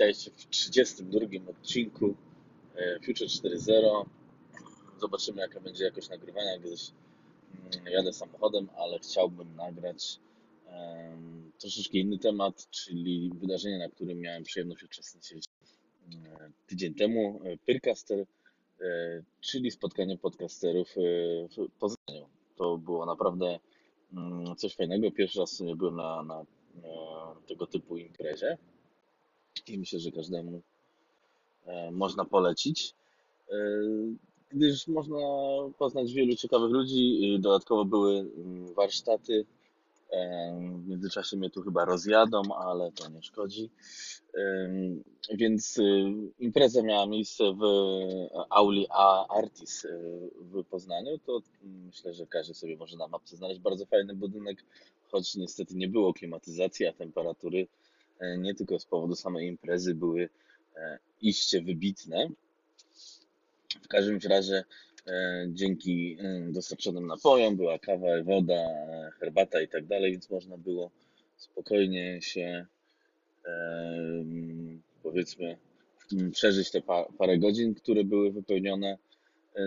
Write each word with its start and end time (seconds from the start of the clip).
Witajcie 0.00 0.30
w 0.30 0.46
32 0.50 1.50
odcinku 1.50 2.14
e, 2.76 3.00
Future 3.00 3.28
4.0. 3.28 4.04
Zobaczymy, 5.00 5.40
jaka 5.40 5.60
będzie 5.60 5.84
jakość 5.84 6.08
nagrywania, 6.08 6.58
gdyż 6.58 6.90
mm, 7.74 7.86
jadę 7.92 8.12
samochodem, 8.12 8.68
ale 8.76 8.98
chciałbym 8.98 9.56
nagrać 9.56 10.18
um, 10.66 11.52
troszeczkę 11.58 11.98
inny 11.98 12.18
temat, 12.18 12.70
czyli 12.70 13.30
wydarzenie, 13.34 13.78
na 13.78 13.88
którym 13.88 14.20
miałem 14.20 14.42
przyjemność 14.42 14.82
uczestniczyć 14.82 15.44
um, 16.06 16.52
tydzień 16.66 16.94
temu. 16.94 17.40
E, 17.44 17.56
Pyrcaster, 17.56 18.18
um, 18.18 18.26
czyli 19.40 19.70
spotkanie 19.70 20.18
podcasterów 20.18 20.94
w 21.56 21.78
Poznaniu. 21.78 22.26
To 22.56 22.78
było 22.78 23.06
naprawdę 23.06 23.58
mm, 24.12 24.56
coś 24.56 24.76
fajnego. 24.76 25.10
Pierwszy 25.10 25.40
raz 25.40 25.62
byłem 25.76 25.96
na, 25.96 26.22
na 26.22 26.44
tego 27.46 27.66
typu 27.66 27.96
imprezie 27.96 28.58
i 29.68 29.78
myślę, 29.78 30.00
że 30.00 30.10
każdemu 30.10 30.62
e, 31.66 31.90
można 31.90 32.24
polecić, 32.24 32.94
e, 33.50 33.54
gdyż 34.52 34.88
można 34.88 35.18
poznać 35.78 36.12
wielu 36.12 36.36
ciekawych 36.36 36.70
ludzi. 36.70 37.38
Dodatkowo 37.40 37.84
były 37.84 38.18
mm, 38.18 38.74
warsztaty. 38.74 39.44
E, 40.12 40.52
w 40.76 40.88
międzyczasie 40.88 41.36
mnie 41.36 41.50
tu 41.50 41.62
chyba 41.62 41.84
rozjadą, 41.84 42.42
ale 42.54 42.92
to 42.92 43.08
nie 43.08 43.22
szkodzi. 43.22 43.70
Więc 45.34 45.78
impreza 46.38 46.82
miała 46.82 47.06
miejsce 47.06 47.44
w 47.52 47.62
auli 48.50 48.86
A 48.90 49.26
Artis 49.38 49.86
w 50.34 50.64
Poznaniu. 50.64 51.18
To 51.18 51.42
myślę, 51.62 52.14
że 52.14 52.26
każdy 52.26 52.54
sobie 52.54 52.76
może 52.76 52.96
na 52.96 53.08
mapce 53.08 53.36
znaleźć 53.36 53.60
bardzo 53.60 53.86
fajny 53.86 54.14
budynek, 54.14 54.64
choć 55.10 55.34
niestety 55.34 55.74
nie 55.74 55.88
było 55.88 56.12
klimatyzacji, 56.12 56.86
a 56.86 56.92
temperatury 56.92 57.66
nie 58.38 58.54
tylko 58.54 58.78
z 58.78 58.84
powodu 58.84 59.16
samej 59.16 59.48
imprezy 59.48 59.94
były 59.94 60.28
e, 60.76 60.98
iście 61.22 61.62
wybitne. 61.62 62.28
W 63.82 63.88
każdym 63.88 64.18
razie 64.28 64.64
e, 65.06 65.46
dzięki 65.48 66.18
dostarczonym 66.48 67.06
napojom 67.06 67.56
była 67.56 67.78
kawa, 67.78 68.22
woda, 68.24 68.68
herbata 69.20 69.60
i 69.60 69.68
tak 69.68 69.86
dalej, 69.86 70.12
więc 70.12 70.30
można 70.30 70.56
było 70.56 70.90
spokojnie 71.36 72.22
się 72.22 72.66
powiedzmy 75.02 75.56
przeżyć 76.32 76.70
te 76.70 76.82
parę 77.18 77.38
godzin, 77.38 77.74
które 77.74 78.04
były 78.04 78.32
wypełnione. 78.32 78.98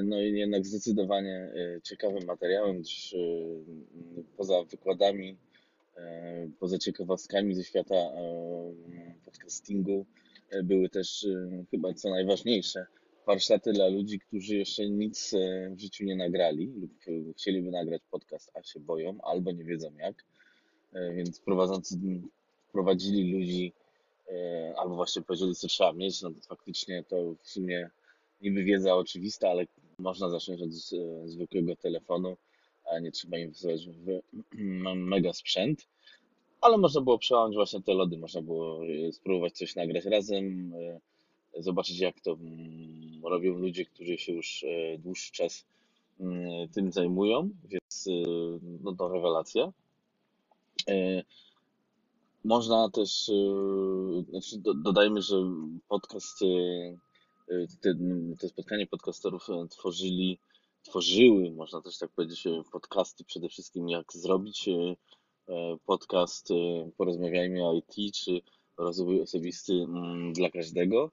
No 0.03 0.21
i 0.21 0.31
jednak 0.31 0.65
zdecydowanie 0.65 1.51
ciekawym 1.83 2.25
materiałem, 2.25 2.79
gdyż 2.79 3.15
poza 4.37 4.63
wykładami 4.63 5.37
E, 5.52 5.52
poza 6.59 6.77
ciekawostkami 6.77 7.55
ze 7.55 7.63
świata 7.63 7.95
e, 7.95 8.73
podcastingu 9.25 10.05
e, 10.49 10.63
były 10.63 10.89
też 10.89 11.27
chyba 11.71 11.93
co 11.93 12.09
najważniejsze 12.09 12.85
warsztaty 13.25 13.73
dla 13.73 13.87
ludzi, 13.87 14.19
którzy 14.19 14.55
jeszcze 14.55 14.89
nic 14.89 15.35
w 15.71 15.79
życiu 15.79 16.05
nie 16.05 16.15
nagrali 16.15 16.67
lub 16.67 16.91
chcieliby 17.37 17.71
nagrać 17.71 18.01
podcast, 18.11 18.51
a 18.53 18.63
się 18.63 18.79
boją 18.79 19.21
albo 19.21 19.51
nie 19.51 19.63
wiedzą 19.63 19.91
jak. 19.97 20.15
Więc 21.15 21.39
prowadzący 21.39 21.99
prowadzili 22.71 23.33
ludzi 23.33 23.73
albo 24.77 24.95
właśnie 24.95 25.21
powiedzieli, 25.21 25.55
co 25.55 25.67
trzeba 25.67 25.93
mieć. 25.93 26.21
No 26.21 26.31
to 26.31 26.39
faktycznie 26.47 27.03
to 27.03 27.35
w 27.41 27.49
sumie 27.49 27.89
niby 28.41 28.63
wiedza 28.63 28.95
oczywista, 28.95 29.49
ale 29.49 29.65
można 29.97 30.29
zacząć 30.29 30.61
od 30.61 30.71
zwykłego 31.29 31.75
telefonu 31.75 32.37
nie 33.01 33.11
trzeba 33.11 33.37
inwestować 33.37 33.87
w 33.87 34.21
mega 34.95 35.33
sprzęt. 35.33 35.87
Ale 36.61 36.77
można 36.77 37.01
było 37.01 37.17
przełamać 37.17 37.55
właśnie 37.55 37.81
te 37.81 37.93
lody, 37.93 38.17
można 38.17 38.41
było 38.41 38.85
e, 38.85 39.11
spróbować 39.11 39.53
coś 39.57 39.75
nagrać 39.75 40.05
razem, 40.05 40.73
e, 41.53 41.63
zobaczyć 41.63 41.99
jak 41.99 42.21
to 42.21 42.31
mm, 42.31 43.25
robią 43.25 43.53
ludzie, 43.53 43.85
którzy 43.85 44.17
się 44.17 44.33
już 44.33 44.63
e, 44.63 44.97
dłuższy 44.97 45.31
czas 45.31 45.65
mm, 46.19 46.69
tym 46.69 46.91
zajmują, 46.91 47.49
więc 47.65 48.09
no 48.83 48.95
to 48.95 49.09
rewelacja. 49.09 49.73
Można 52.43 52.89
też, 52.89 53.31
znaczy 54.29 54.61
dodajmy, 54.75 55.21
że 55.21 55.35
podcast, 55.87 56.39
te, 57.81 57.95
te 58.39 58.49
spotkanie 58.49 58.87
podcasterów 58.87 59.47
tworzyli 59.69 60.39
tworzyły, 60.83 61.51
można 61.51 61.81
też 61.81 61.97
tak 61.97 62.11
powiedzieć, 62.11 62.47
e, 62.47 62.63
podcasty 62.71 63.23
przede 63.23 63.49
wszystkim, 63.49 63.89
jak 63.89 64.13
zrobić 64.13 64.67
e, 64.67 64.95
e, 65.47 65.77
podcast 65.85 66.49
Porozmawiajmy 66.97 67.67
o 67.67 67.73
IT, 67.73 68.15
czy 68.15 68.41
rozwój 68.77 69.21
osobisty 69.21 69.73
mm, 69.73 70.33
dla 70.33 70.49
każdego 70.49 71.11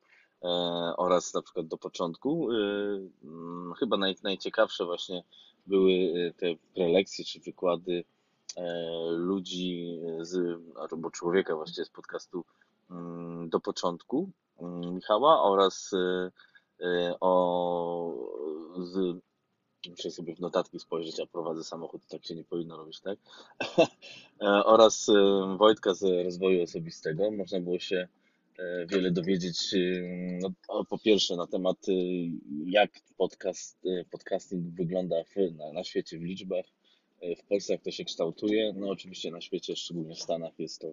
oraz 0.97 1.35
na 1.35 1.43
przykład 1.43 1.67
do 1.67 1.79
początku. 1.79 2.49
Mm, 2.53 3.75
chyba 3.79 3.97
naj, 3.97 4.17
najciekawsze 4.23 4.85
właśnie 4.85 5.23
były 5.67 6.13
te 6.37 6.47
prelekcje 6.75 7.25
czy 7.25 7.41
wykłady 7.41 8.05
ludzi 9.11 9.99
z, 10.21 10.61
albo 10.77 11.11
człowieka 11.11 11.57
właściwie 11.57 11.85
z 11.85 11.91
podcastu 11.91 12.45
mm, 12.91 13.49
do 13.49 13.61
początku 13.61 14.31
Michała 14.93 15.43
oraz 15.43 15.91
o 17.21 18.13
z 18.79 19.21
Muszę 19.89 20.11
sobie 20.11 20.35
w 20.35 20.41
notatki 20.41 20.79
spojrzeć, 20.79 21.21
a 21.21 21.27
prowadzę 21.27 21.65
samochód, 21.65 22.03
tak 22.09 22.25
się 22.25 22.35
nie 22.35 22.45
powinno 22.45 22.77
robić, 22.77 23.01
tak? 23.01 23.19
E, 24.43 24.47
oraz 24.47 25.09
e, 25.09 25.57
Wojtka 25.59 25.95
z 25.95 26.25
rozwoju 26.25 26.63
osobistego. 26.63 27.31
Można 27.31 27.61
było 27.61 27.79
się 27.79 28.09
e, 28.59 28.87
wiele 28.87 29.11
dowiedzieć, 29.11 29.75
no, 30.41 30.51
po 30.85 30.99
pierwsze 30.99 31.37
na 31.37 31.47
temat 31.47 31.87
jak 32.67 32.91
podcast, 33.17 33.79
podcasting 34.11 34.75
wygląda 34.75 35.17
w, 35.25 35.57
na, 35.57 35.73
na 35.73 35.85
świecie 35.85 36.19
w 36.19 36.23
liczbach, 36.23 36.65
w 37.39 37.47
Polsce 37.49 37.73
jak 37.73 37.83
to 37.83 37.91
się 37.91 38.05
kształtuje, 38.05 38.73
no 38.77 38.89
oczywiście 38.89 39.31
na 39.31 39.41
świecie, 39.41 39.77
szczególnie 39.77 40.15
w 40.15 40.23
Stanach 40.23 40.59
jest 40.59 40.81
to 40.81 40.93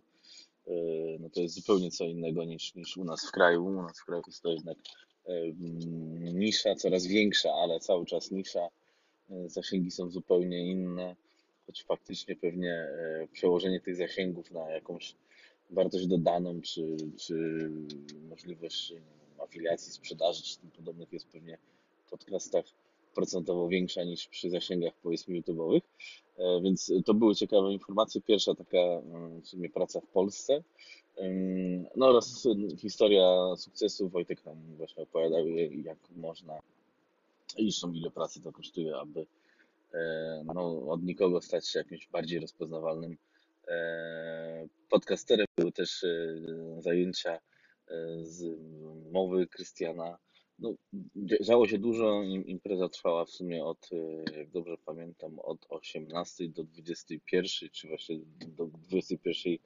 no 1.19 1.29
to 1.29 1.41
jest 1.41 1.55
zupełnie 1.55 1.91
co 1.91 2.05
innego 2.05 2.43
niż, 2.43 2.75
niż 2.75 2.97
u 2.97 3.03
nas 3.03 3.27
w 3.27 3.31
kraju. 3.31 3.65
U 3.65 3.81
nas 3.83 3.99
w 3.99 4.05
kraju 4.05 4.23
jest 4.27 4.41
to 4.41 4.49
jednak 4.49 4.77
nisza, 6.33 6.75
coraz 6.75 7.07
większa, 7.07 7.53
ale 7.53 7.79
cały 7.79 8.05
czas 8.05 8.31
nisza. 8.31 8.69
E, 9.29 9.49
zasięgi 9.49 9.91
są 9.91 10.09
zupełnie 10.09 10.71
inne, 10.71 11.15
choć 11.65 11.83
faktycznie 11.83 12.35
pewnie 12.35 12.73
e, 12.73 13.27
przełożenie 13.31 13.79
tych 13.79 13.95
zasięgów 13.95 14.51
na 14.51 14.69
jakąś 14.69 15.15
wartość 15.69 16.07
dodaną, 16.07 16.61
czy, 16.61 16.97
czy 17.17 17.69
możliwość 18.29 18.93
afiliacji, 19.39 19.91
sprzedaży, 19.91 20.43
czy 20.43 20.57
tym 20.59 20.71
podobnych 20.71 21.13
jest 21.13 21.27
pewnie 21.27 21.57
w 22.05 22.09
podcastach 22.09 22.65
procentowo 23.17 23.67
większa 23.67 24.03
niż 24.03 24.27
przy 24.27 24.49
zasięgach 24.49 24.93
powiedzmy 25.03 25.41
YouTube'owych. 25.41 25.81
E, 26.37 26.61
więc 26.61 26.91
to 27.05 27.13
były 27.13 27.35
ciekawe 27.35 27.73
informacje. 27.73 28.21
Pierwsza 28.21 28.55
taka 28.55 28.77
mm, 28.77 29.41
w 29.41 29.47
sumie 29.47 29.69
praca 29.69 30.01
w 30.01 30.07
Polsce. 30.07 30.63
No 31.95 32.07
oraz 32.07 32.47
historia 32.77 33.55
sukcesu. 33.55 34.09
Wojtek 34.09 34.45
nam 34.45 34.57
właśnie 34.77 35.03
opowiadał, 35.03 35.47
jak 35.83 35.97
można, 36.15 36.59
zresztą 37.59 37.93
ile 37.93 38.11
pracy 38.11 38.41
to 38.41 38.51
kosztuje, 38.51 38.97
aby 38.97 39.25
e, 39.93 40.43
no, 40.55 40.87
od 40.89 41.03
nikogo 41.03 41.41
stać 41.41 41.67
się 41.67 41.79
jakimś 41.79 42.07
bardziej 42.07 42.39
rozpoznawalnym 42.39 43.17
e, 43.67 44.67
podcasterem. 44.89 45.45
Były 45.57 45.71
też 45.71 46.05
zajęcia 46.79 47.39
z 48.21 48.59
mowy 49.11 49.47
Krystiana. 49.47 50.17
No, 50.59 50.73
działo 51.41 51.67
się 51.67 51.77
dużo, 51.77 52.23
impreza 52.23 52.89
trwała 52.89 53.25
w 53.25 53.29
sumie 53.29 53.65
od, 53.65 53.89
jak 54.37 54.49
dobrze 54.49 54.77
pamiętam, 54.85 55.39
od 55.39 55.65
18 55.69 56.49
do 56.49 56.63
21, 56.63 57.69
czy 57.71 57.87
właśnie 57.87 58.19
do 58.47 58.65
21 58.65 59.57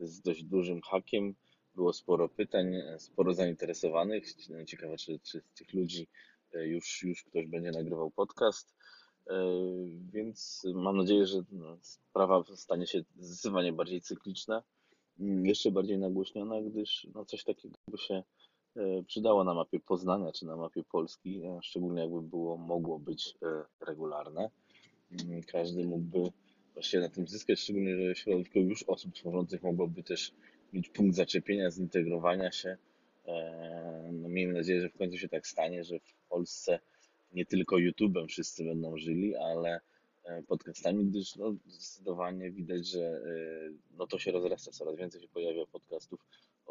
z 0.00 0.20
dość 0.20 0.44
dużym 0.44 0.80
hakiem. 0.80 1.34
Było 1.74 1.92
sporo 1.92 2.28
pytań, 2.28 2.74
sporo 2.98 3.34
zainteresowanych. 3.34 4.24
Ciekawe, 4.66 4.96
czy, 4.96 5.18
czy 5.18 5.40
z 5.40 5.58
tych 5.58 5.74
ludzi 5.74 6.08
e, 6.54 6.66
już, 6.66 7.02
już 7.02 7.24
ktoś 7.24 7.46
będzie 7.46 7.70
nagrywał 7.70 8.10
podcast. 8.10 8.74
E, 9.26 9.34
więc 10.12 10.62
mam 10.74 10.96
nadzieję, 10.96 11.26
że 11.26 11.42
no, 11.52 11.78
sprawa 11.82 12.44
stanie 12.54 12.86
się 12.86 13.04
zdecydowanie 13.16 13.72
bardziej 13.72 14.00
cykliczna, 14.00 14.62
mm, 15.20 15.46
jeszcze 15.46 15.70
bardziej 15.70 15.98
nagłośniona, 15.98 16.62
gdyż 16.62 17.06
no, 17.14 17.24
coś 17.24 17.44
takiego 17.44 17.74
by 17.88 17.98
się 17.98 18.22
e, 18.76 19.02
przydało 19.06 19.44
na 19.44 19.54
mapie 19.54 19.80
Poznania 19.80 20.32
czy 20.32 20.46
na 20.46 20.56
mapie 20.56 20.82
Polski, 20.92 21.42
szczególnie 21.62 22.02
jakby 22.02 22.22
było 22.22 22.56
mogło 22.56 22.98
być 22.98 23.34
regularne. 23.86 24.50
Mm, 25.10 25.42
każdy 25.42 25.84
mógłby 25.84 26.32
właśnie 26.74 27.00
na 27.00 27.08
tym 27.08 27.28
zyskać, 27.28 27.60
szczególnie, 27.60 27.96
że 27.96 28.14
środowisko 28.14 28.58
już 28.58 28.82
osób 28.82 29.14
tworzących 29.14 29.62
mogłoby 29.62 30.02
też 30.02 30.32
mieć 30.72 30.88
punkt 30.88 31.16
zaczepienia, 31.16 31.70
zintegrowania 31.70 32.52
się. 32.52 32.76
E, 33.26 34.10
no, 34.12 34.28
miejmy 34.28 34.52
nadzieję, 34.52 34.80
że 34.80 34.88
w 34.88 34.96
końcu 34.96 35.18
się 35.18 35.28
tak 35.28 35.46
stanie, 35.46 35.84
że 35.84 35.98
w 35.98 36.28
Polsce 36.28 36.78
nie 37.32 37.46
tylko 37.46 37.76
YouTube'em 37.76 38.26
wszyscy 38.26 38.64
będą 38.64 38.96
żyli, 38.96 39.36
ale 39.36 39.80
e, 40.24 40.42
podcastami, 40.42 41.04
gdyż 41.04 41.36
no, 41.36 41.54
zdecydowanie 41.66 42.50
widać, 42.50 42.86
że 42.88 43.00
e, 43.00 43.72
no, 43.96 44.06
to 44.06 44.18
się 44.18 44.32
rozrasta, 44.32 44.70
coraz 44.70 44.96
więcej 44.96 45.20
się 45.20 45.28
pojawia 45.28 45.66
podcastów 45.66 46.20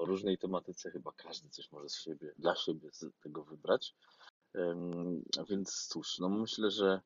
o 0.02 0.06
różnej 0.06 0.38
tematyce. 0.38 0.92
Chyba 0.92 1.12
każdy 1.12 1.50
coś 1.50 1.72
może 1.72 1.90
z 1.90 1.96
siebie, 1.96 2.34
dla 2.38 2.56
siebie 2.56 2.90
z 2.92 3.06
tego 3.24 3.44
wybrać. 3.44 3.96
Więc 5.50 5.88
cóż, 5.88 6.20
no 6.20 6.30
myślę, 6.30 6.72
że 6.72 7.02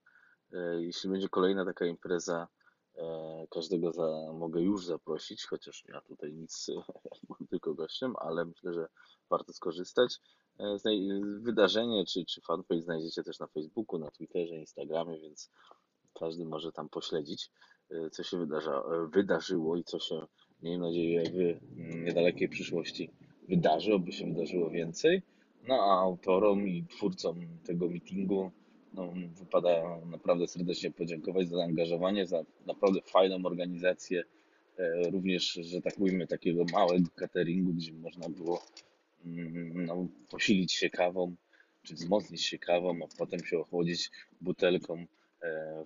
e, 0.53 0.81
jeśli 0.81 1.09
będzie 1.09 1.30
kolejna 1.30 1.65
taka 1.65 1.86
impreza, 1.86 2.47
e, 2.95 3.47
każdego 3.51 3.92
za, 3.92 4.33
mogę 4.33 4.62
już 4.62 4.86
zaprosić, 4.86 5.45
chociaż 5.45 5.83
ja 5.88 6.01
tutaj 6.01 6.33
nic, 6.33 6.68
tylko 7.51 7.74
gościem, 7.74 8.13
ale 8.19 8.45
myślę, 8.45 8.74
że 8.74 8.88
warto 9.30 9.53
skorzystać. 9.53 10.19
E, 10.59 10.77
Wydarzenie 11.39 12.06
czy, 12.06 12.25
czy 12.25 12.42
fanpage 12.42 12.81
znajdziecie 12.81 13.24
też 13.24 13.39
na 13.39 13.47
Facebooku, 13.47 14.00
na 14.00 14.12
Twitterze, 14.12 14.56
Instagramie, 14.56 15.19
więc 15.19 15.50
każdy 16.13 16.45
może 16.45 16.71
tam 16.71 16.89
pośledzić, 16.89 17.51
co 18.12 18.24
się 18.24 18.38
wydarza, 18.38 18.83
wydarzyło 19.09 19.75
i 19.77 19.83
co 19.83 20.00
się, 20.00 20.27
miejmy 20.66 20.86
nadzieję, 20.86 21.24
w 21.24 22.06
niedalekiej 22.06 22.50
przyszłości 22.50 23.10
wydarzy, 23.50 23.94
oby 23.94 24.12
się 24.12 24.26
wydarzyło 24.26 24.70
więcej. 24.70 25.22
No 25.68 25.76
a 25.76 26.02
autorom 26.02 26.68
i 26.68 26.84
twórcom 26.84 27.48
tego 27.66 27.88
meetingu 27.88 28.52
no, 28.94 29.14
wypada 29.40 30.00
naprawdę 30.06 30.48
serdecznie 30.48 30.92
podziękować 30.92 31.50
za 31.50 31.58
zaangażowanie, 31.58 32.28
za 32.28 32.44
naprawdę 32.66 33.02
fajną 33.02 33.46
organizację, 33.46 34.24
e, 34.78 35.10
również, 35.10 35.54
że 35.54 35.82
tak 35.82 35.98
mówimy, 35.98 36.28
takiego 36.28 36.66
małego 36.74 37.10
cateringu, 37.16 37.74
gdzie 37.74 37.94
można 37.94 38.30
było 38.30 38.64
mm, 39.26 39.86
no, 39.86 40.08
posilić 40.30 40.74
się 40.74 40.90
kawą, 40.90 41.36
czy 41.84 41.94
wzmocnić 41.94 42.46
się 42.46 42.58
kawą, 42.58 43.00
a 43.04 43.18
potem 43.18 43.40
się 43.40 43.60
ochłodzić 43.60 44.12
butelką 44.42 45.06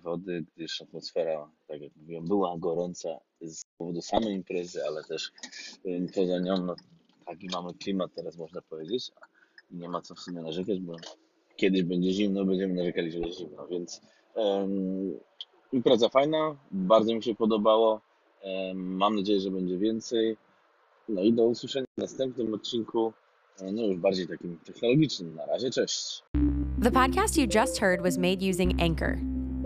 wody, 0.03 0.45
gdyż 0.56 0.81
atmosfera, 0.81 1.50
tak 1.67 1.81
jak 1.81 1.95
mówiłem, 1.95 2.25
była 2.25 2.57
gorąca 2.57 3.09
z 3.41 3.65
powodu 3.77 4.01
samej 4.01 4.33
imprezy, 4.33 4.85
ale 4.85 5.03
też 5.03 5.31
e, 5.85 6.13
poza 6.15 6.39
nią, 6.39 6.65
no, 6.65 6.75
taki 7.25 7.47
mamy 7.47 7.73
klimat 7.73 8.11
teraz 8.15 8.38
można 8.38 8.61
powiedzieć, 8.61 9.11
nie 9.71 9.89
ma 9.89 10.01
co 10.01 10.15
w 10.15 10.19
sumie 10.19 10.41
narzekać, 10.41 10.79
bo 10.79 10.95
kiedyś 11.56 11.83
będzie 11.83 12.11
zimno, 12.11 12.45
będziemy 12.45 12.73
narzekali, 12.73 13.11
że 13.11 13.19
jest 13.19 13.38
zimno, 13.38 13.67
więc 13.67 14.01
em, 14.35 15.19
impreza 15.71 16.09
fajna, 16.09 16.56
bardzo 16.71 17.15
mi 17.15 17.23
się 17.23 17.35
podobało, 17.35 18.01
em, 18.41 18.95
mam 18.97 19.15
nadzieję, 19.15 19.39
że 19.39 19.51
będzie 19.51 19.77
więcej, 19.77 20.38
no 21.09 21.21
i 21.21 21.33
do 21.33 21.44
usłyszenia 21.44 21.85
w 21.97 22.01
następnym 22.01 22.53
odcinku, 22.53 23.13
e, 23.61 23.71
no 23.71 23.81
już 23.81 23.97
bardziej 23.97 24.27
takim 24.27 24.57
technologicznym. 24.65 25.35
Na 25.35 25.45
razie, 25.45 25.69
cześć! 25.69 26.23
The 26.83 26.91
podcast 26.91 27.38
you 27.38 27.45
just 27.45 27.79
heard 27.79 28.01
was 28.01 28.17
made 28.17 28.41
using 28.41 28.81
Anchor. 28.81 29.29